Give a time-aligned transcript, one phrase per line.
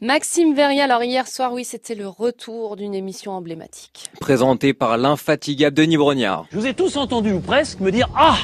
[0.00, 4.04] Maxime Verrier, alors hier soir, oui, c'était le retour d'une émission emblématique.
[4.20, 6.46] Présenté par l'infatigable Denis Brognard.
[6.50, 8.38] Je vous ai tous entendu, ou presque, me dire Ah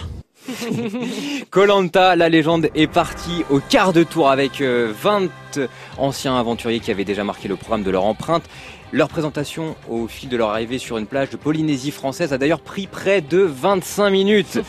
[1.50, 5.28] Colanta, la légende est partie au quart de tour avec 20
[5.58, 5.66] euh,
[5.98, 8.44] anciens aventuriers qui avaient déjà marqué le programme de leur empreinte.
[8.92, 12.60] Leur présentation au fil de leur arrivée sur une plage de Polynésie française a d'ailleurs
[12.60, 14.60] pris près de 25 minutes.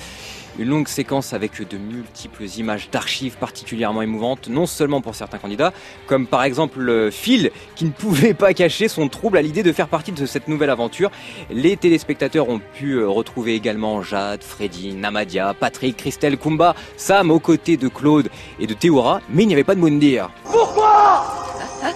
[0.59, 5.73] Une longue séquence avec de multiples images d'archives particulièrement émouvantes, non seulement pour certains candidats,
[6.07, 9.87] comme par exemple Phil, qui ne pouvait pas cacher son trouble à l'idée de faire
[9.87, 11.11] partie de cette nouvelle aventure.
[11.49, 17.39] Les téléspectateurs ont pu euh, retrouver également Jade, Freddy, Namadia, Patrick, Christelle, Kumba, Sam aux
[17.39, 20.29] côtés de Claude et de Théora, mais il n'y avait pas de Moundir.
[20.43, 21.25] Pourquoi?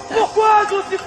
[0.09, 0.63] Pourquoi?
[0.69, 1.03] Je suis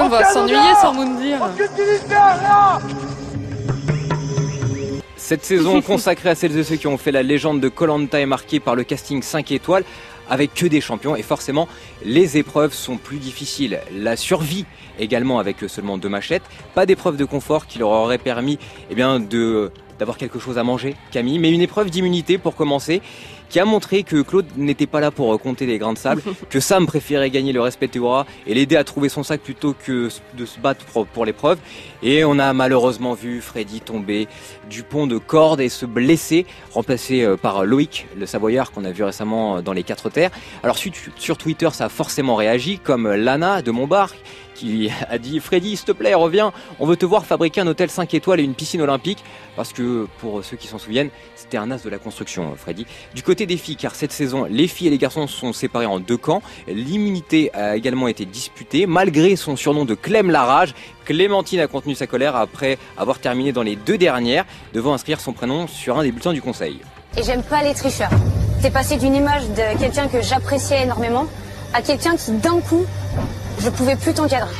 [0.00, 1.38] on va s'ennuyer sans Moundir.
[5.16, 8.26] Cette saison consacrée à celles et ceux qui ont fait la légende de Colanta est
[8.26, 9.84] marquée par le casting 5 étoiles
[10.30, 11.68] avec que des champions et forcément
[12.04, 13.80] les épreuves sont plus difficiles.
[13.92, 14.66] La survie
[14.98, 16.42] également avec seulement deux machettes,
[16.74, 18.58] pas d'épreuve de confort qui leur aurait permis
[18.90, 19.70] eh bien, de
[20.02, 23.00] d'avoir quelque chose à manger, Camille, mais une épreuve d'immunité pour commencer
[23.48, 26.58] qui a montré que Claude n'était pas là pour compter les grains de sable, que
[26.58, 30.08] Sam préférait gagner le respect de Théora et l'aider à trouver son sac plutôt que
[30.34, 31.58] de se battre pour, l'épreuve.
[32.02, 34.26] Et on a malheureusement vu Freddy tomber
[34.68, 38.90] du pont de corde et se blesser, remplacé euh, par Loïc, le Savoyard qu'on a
[38.90, 40.30] vu récemment dans les Quatre Terres.
[40.64, 40.78] Alors
[41.18, 44.14] sur Twitter, ça a forcément réagi, comme Lana de Montbar
[44.54, 47.90] qui a dit Freddy, s'il te plaît, reviens, on veut te voir fabriquer un hôtel
[47.90, 49.22] 5 étoiles et une piscine olympique.
[49.56, 52.86] Parce que pour ceux qui s'en souviennent, c'était un as de la construction, Freddy.
[53.14, 56.00] Du côté des filles, car cette saison, les filles et les garçons sont séparés en
[56.00, 56.42] deux camps.
[56.66, 60.74] L'immunité a également été disputée, malgré son surnom de Clem Larage.
[61.04, 65.32] Clémentine a contenu sa colère après avoir terminé dans les deux dernières, devant inscrire son
[65.32, 66.80] prénom sur un des bulletins du conseil.
[67.16, 68.10] Et j'aime pas les tricheurs.
[68.62, 71.26] T'es passé d'une image de quelqu'un que j'appréciais énormément
[71.74, 72.84] à quelqu'un qui d'un coup
[73.62, 74.50] je pouvais plus t'encadrer.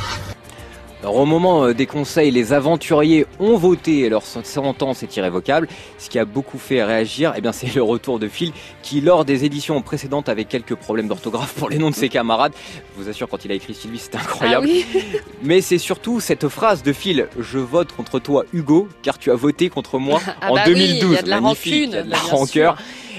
[1.02, 5.66] Alors, au moment euh, des conseils, les aventuriers ont voté et leur sentence est irrévocable.
[5.98, 9.24] Ce qui a beaucoup fait réagir, eh bien, c'est le retour de Phil qui, lors
[9.24, 12.52] des éditions précédentes, avait quelques problèmes d'orthographe pour les noms de ses camarades.
[12.96, 14.68] Je vous assure, quand il a écrit Sylvie, c'était incroyable.
[14.70, 14.98] Ah
[15.42, 19.36] Mais c'est surtout cette phrase de Phil Je vote contre toi, Hugo, car tu as
[19.36, 21.02] voté contre moi ah en bah 2012.
[21.02, 22.76] il y a de la Magnifique, rancune, de la rancœur.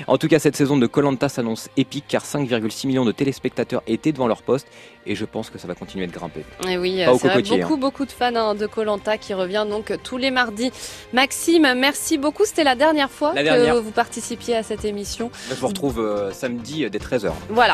[0.07, 4.11] En tout cas, cette saison de Colanta s'annonce épique car 5,6 millions de téléspectateurs étaient
[4.11, 4.67] devant leur poste
[5.05, 6.43] et je pense que ça va continuer de grimper.
[6.67, 7.77] Et oui, c'est beaucoup, hein.
[7.77, 10.71] beaucoup de fans hein, de Colanta qui revient donc tous les mardis.
[11.13, 12.45] Maxime, merci beaucoup.
[12.45, 15.31] C'était la dernière fois que vous participiez à cette émission.
[15.49, 17.31] Je vous retrouve euh, samedi dès 13h.
[17.49, 17.71] Voilà.